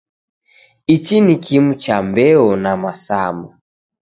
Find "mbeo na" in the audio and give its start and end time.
2.03-2.77